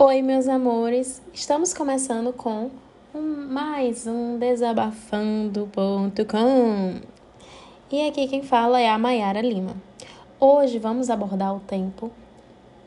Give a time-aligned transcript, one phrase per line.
[0.00, 1.20] Oi, meus amores!
[1.34, 2.70] Estamos começando com
[3.12, 7.00] mais um desabafando.com.
[7.90, 9.74] E aqui quem fala é a Mayara Lima.
[10.38, 12.12] Hoje vamos abordar o tempo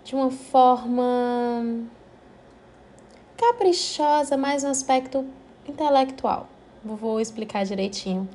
[0.06, 1.84] de uma forma
[3.36, 5.26] caprichosa, mais um aspecto
[5.68, 6.48] intelectual.
[6.82, 8.26] Vou explicar direitinho.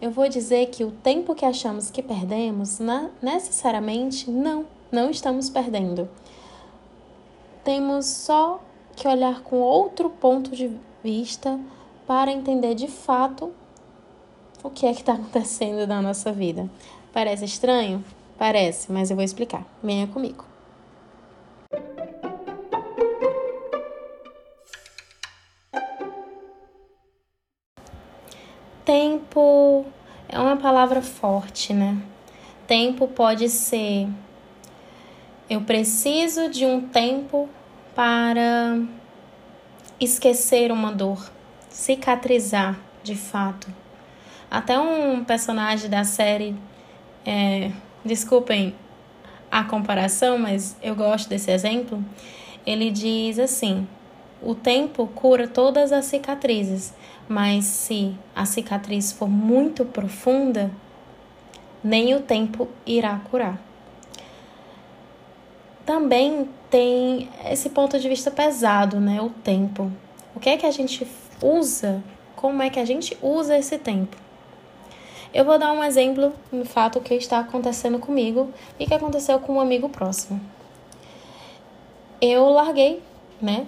[0.00, 2.78] Eu vou dizer que o tempo que achamos que perdemos,
[3.20, 6.08] necessariamente não, não estamos perdendo
[7.64, 8.60] temos só
[8.94, 10.70] que olhar com outro ponto de
[11.02, 11.58] vista
[12.06, 13.52] para entender de fato
[14.62, 16.68] o que é que está acontecendo na nossa vida.
[17.12, 18.04] Parece estranho?
[18.38, 19.66] Parece, mas eu vou explicar.
[19.82, 20.44] Venha comigo.
[28.84, 29.86] Tempo
[30.28, 31.96] é uma palavra forte, né?
[32.66, 34.08] Tempo pode ser
[35.48, 37.48] eu preciso de um tempo
[37.94, 38.80] para
[40.00, 41.30] esquecer uma dor,
[41.68, 43.68] cicatrizar de fato.
[44.50, 46.56] Até um personagem da série,
[47.26, 47.70] é,
[48.04, 48.74] desculpem
[49.50, 52.02] a comparação, mas eu gosto desse exemplo.
[52.66, 53.86] Ele diz assim:
[54.42, 56.94] o tempo cura todas as cicatrizes,
[57.28, 60.70] mas se a cicatriz for muito profunda,
[61.82, 63.58] nem o tempo irá curar
[65.84, 69.20] também tem esse ponto de vista pesado, né?
[69.20, 69.90] O tempo.
[70.34, 71.06] O que é que a gente
[71.42, 72.02] usa?
[72.34, 74.16] Como é que a gente usa esse tempo?
[75.32, 79.54] Eu vou dar um exemplo no fato que está acontecendo comigo e que aconteceu com
[79.54, 80.40] um amigo próximo.
[82.20, 83.02] Eu larguei,
[83.42, 83.66] né?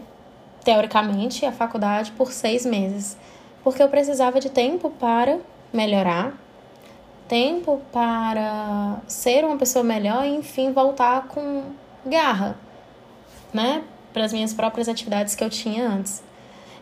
[0.64, 3.17] Teoricamente, a faculdade por seis meses,
[3.62, 5.39] porque eu precisava de tempo para
[5.72, 6.34] melhorar,
[7.28, 11.64] tempo para ser uma pessoa melhor e, enfim, voltar com
[12.07, 12.57] garra,
[13.53, 13.83] né?
[14.12, 16.22] Para as minhas próprias atividades que eu tinha antes.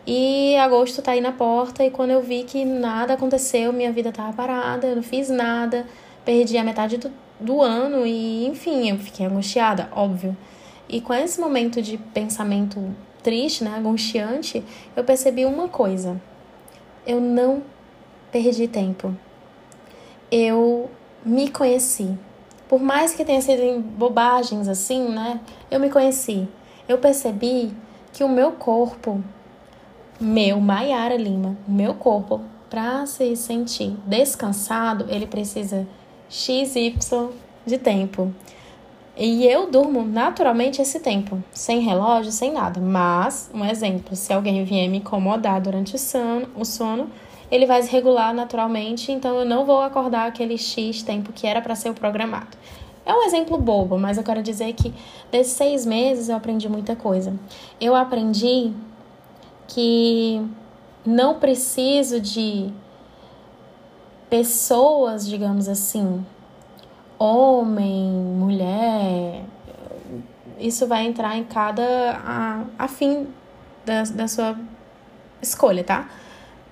[0.07, 4.11] E agosto tá aí na porta e quando eu vi que nada aconteceu, minha vida
[4.11, 5.87] tava parada, eu não fiz nada,
[6.23, 10.37] perdi a metade do, do ano e, enfim, eu fiquei angustiada, óbvio.
[10.87, 14.63] E com esse momento de pensamento triste, né, angustiante,
[14.95, 16.21] eu percebi uma coisa.
[17.07, 17.63] Eu não
[18.31, 19.15] perdi tempo.
[20.31, 20.91] Eu
[21.25, 22.15] me conheci.
[22.67, 25.39] Por mais que tenha sido em bobagens assim, né?
[25.69, 26.47] Eu me conheci.
[26.87, 27.73] Eu percebi
[28.11, 29.23] que o meu corpo,
[30.19, 35.87] meu, Maiara Lima, o meu corpo, para se sentir descansado, ele precisa
[36.29, 36.95] XY
[37.65, 38.33] de tempo.
[39.17, 42.81] E eu durmo naturalmente esse tempo, sem relógio, sem nada.
[42.81, 47.09] Mas, um exemplo, se alguém vier me incomodar durante o sono, o sono
[47.51, 51.61] ele vai se regular naturalmente, então eu não vou acordar aquele X tempo que era
[51.61, 52.57] para ser o programado.
[53.05, 54.93] É um exemplo bobo, mas eu quero dizer que
[55.31, 57.33] desses seis meses eu aprendi muita coisa.
[57.79, 58.73] Eu aprendi
[59.67, 60.41] que
[61.05, 62.73] não preciso de
[64.27, 66.25] pessoas, digamos assim,
[67.19, 69.45] homem, mulher,
[70.59, 73.27] isso vai entrar em cada a, a fim
[73.85, 74.57] da, da sua
[75.41, 76.09] escolha, tá?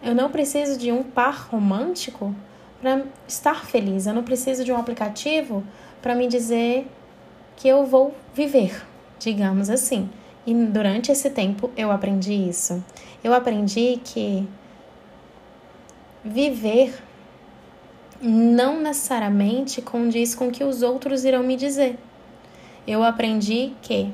[0.03, 2.35] Eu não preciso de um par romântico
[2.81, 4.05] para estar feliz.
[4.05, 5.63] Eu não preciso de um aplicativo
[6.01, 6.85] para me dizer
[7.55, 8.85] que eu vou viver,
[9.17, 10.09] digamos assim.
[10.45, 12.83] E durante esse tempo eu aprendi isso.
[13.23, 14.45] Eu aprendi que
[16.21, 16.93] viver
[18.21, 21.97] não necessariamente condiz com o que os outros irão me dizer.
[22.85, 24.11] Eu aprendi que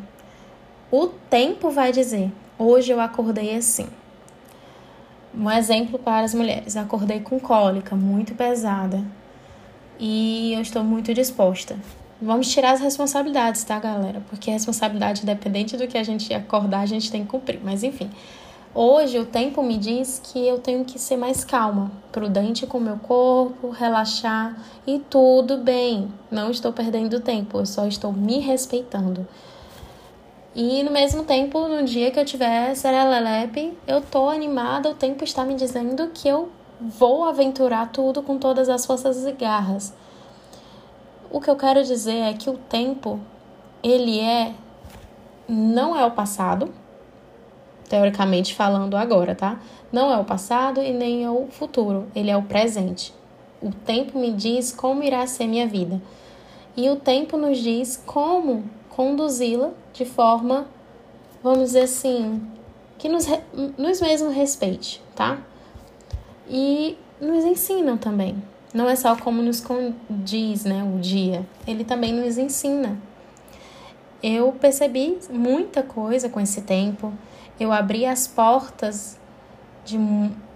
[0.91, 3.87] o tempo vai dizer: hoje eu acordei assim.
[5.33, 9.03] Um exemplo para as mulheres: acordei com cólica muito pesada
[9.99, 11.77] e eu estou muito disposta.
[12.21, 14.21] Vamos tirar as responsabilidades, tá, galera?
[14.29, 17.61] Porque a responsabilidade, independente do que a gente acordar, a gente tem que cumprir.
[17.63, 18.09] Mas enfim,
[18.73, 22.81] hoje o tempo me diz que eu tenho que ser mais calma, prudente com o
[22.81, 26.11] meu corpo, relaxar e tudo bem.
[26.29, 29.25] Não estou perdendo tempo, eu só estou me respeitando.
[30.55, 35.23] E no mesmo tempo, no dia que eu tiver serelelepe, eu tô animada, o tempo
[35.23, 36.49] está me dizendo que eu
[36.81, 39.93] vou aventurar tudo com todas as forças e garras.
[41.29, 43.19] O que eu quero dizer é que o tempo,
[43.83, 44.53] ele é
[45.47, 46.71] não é o passado,
[47.87, 49.59] teoricamente falando agora, tá?
[49.91, 53.13] Não é o passado e nem é o futuro, ele é o presente.
[53.61, 56.01] O tempo me diz como irá ser minha vida.
[56.77, 60.65] E o tempo nos diz como conduzi-la de forma,
[61.43, 62.41] vamos dizer assim,
[62.97, 63.25] que nos,
[63.77, 65.39] nos mesmo respeite, tá?
[66.47, 68.41] E nos ensinam também.
[68.73, 71.45] Não é só como nos condiz, né, o dia.
[71.67, 72.97] Ele também nos ensina.
[74.23, 77.11] eu percebi muita coisa com esse tempo.
[77.59, 79.19] Eu abri as portas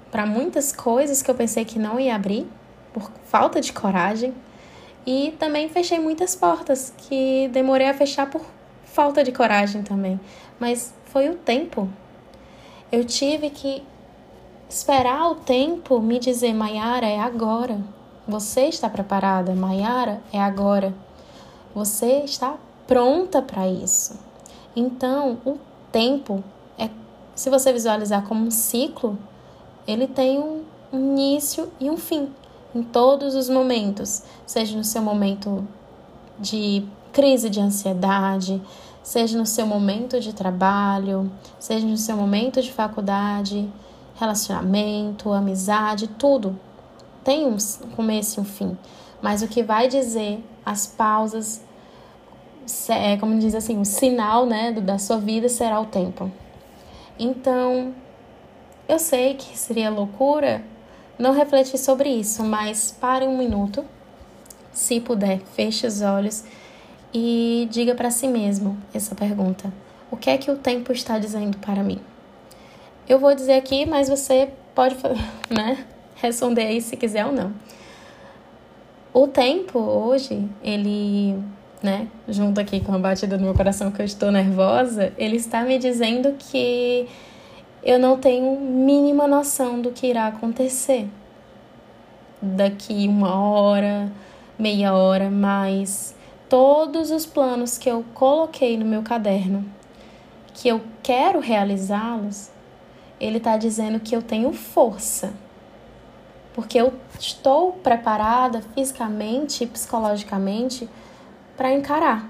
[0.09, 2.47] para muitas coisas que eu pensei que não ia abrir
[2.93, 4.33] por falta de coragem.
[5.05, 8.45] E também fechei muitas portas que demorei a fechar por
[8.93, 10.19] falta de coragem também.
[10.59, 11.89] Mas foi o tempo.
[12.91, 13.83] Eu tive que
[14.69, 17.81] esperar o tempo me dizer, Maiara, é agora.
[18.27, 20.21] Você está preparada, Maiara?
[20.31, 20.93] É agora.
[21.75, 22.55] Você está
[22.87, 24.17] pronta para isso.
[24.75, 25.57] Então, o
[25.91, 26.43] tempo
[26.77, 26.89] é,
[27.35, 29.17] se você visualizar como um ciclo,
[29.87, 32.31] ele tem um início e um fim
[32.75, 35.67] em todos os momentos, seja no seu momento
[36.39, 38.61] de crise de ansiedade,
[39.01, 43.69] seja no seu momento de trabalho, seja no seu momento de faculdade,
[44.15, 46.57] relacionamento, amizade, tudo
[47.23, 47.57] tem um
[47.95, 48.77] começo e um fim.
[49.21, 51.61] Mas o que vai dizer as pausas,
[52.89, 56.29] é, como diz assim, o sinal né, da sua vida será o tempo.
[57.17, 57.93] Então,
[58.87, 60.63] eu sei que seria loucura
[61.17, 63.85] não refletir sobre isso, mas pare um minuto,
[64.73, 66.43] se puder, feche os olhos
[67.13, 69.71] e diga para si mesmo essa pergunta:
[70.09, 71.99] O que é que o tempo está dizendo para mim?
[73.07, 74.95] Eu vou dizer aqui, mas você pode
[75.49, 75.85] né,
[76.15, 77.53] responder aí se quiser ou não.
[79.13, 81.37] O tempo hoje, ele,
[81.81, 85.63] né, junto aqui com a batida do meu coração que eu estou nervosa, ele está
[85.63, 87.07] me dizendo que
[87.83, 91.07] eu não tenho mínima noção do que irá acontecer
[92.41, 94.11] daqui uma hora,
[94.57, 96.15] meia hora, mas
[96.49, 99.65] todos os planos que eu coloquei no meu caderno,
[100.53, 102.51] que eu quero realizá-los,
[103.19, 105.33] ele está dizendo que eu tenho força.
[106.53, 110.87] Porque eu estou preparada fisicamente e psicologicamente
[111.57, 112.29] para encarar.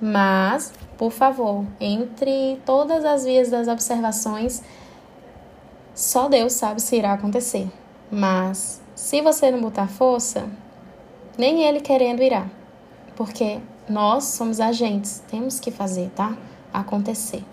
[0.00, 4.62] Mas, por favor, entre todas as vias das observações,
[5.94, 7.70] só Deus sabe se irá acontecer.
[8.10, 10.48] Mas se você não botar força,
[11.36, 12.46] nem ele querendo irá.
[13.16, 16.36] Porque nós somos agentes, temos que fazer, tá?
[16.72, 17.44] Acontecer.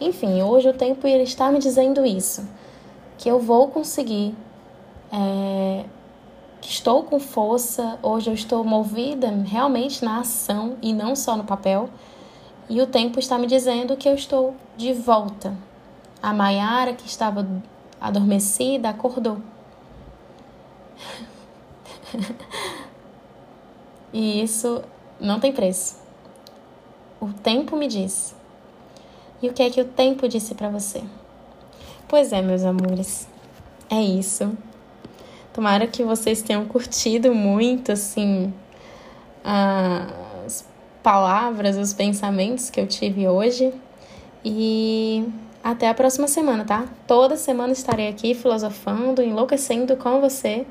[0.00, 2.46] Enfim, hoje o tempo está me dizendo isso,
[3.16, 4.34] que eu vou conseguir,
[5.10, 5.84] é,
[6.60, 11.44] que estou com força, hoje eu estou movida realmente na ação e não só no
[11.44, 11.88] papel,
[12.68, 15.56] e o tempo está me dizendo que eu estou de volta.
[16.22, 17.46] A Maiara, que estava
[18.00, 19.38] adormecida, acordou.
[24.16, 24.82] e isso
[25.20, 25.96] não tem preço.
[27.20, 28.34] O tempo me diz.
[29.42, 31.02] E o que é que o tempo disse para você?
[32.08, 33.28] Pois é, meus amores.
[33.90, 34.56] É isso.
[35.52, 38.54] Tomara que vocês tenham curtido muito, assim,
[39.44, 40.66] as
[41.02, 43.70] palavras, os pensamentos que eu tive hoje.
[44.42, 45.28] E
[45.62, 46.86] até a próxima semana, tá?
[47.06, 50.66] Toda semana estarei aqui filosofando, enlouquecendo com você.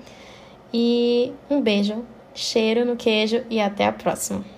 [0.74, 2.03] E um beijo,
[2.36, 4.55] cheiro no queijo e até a próxima.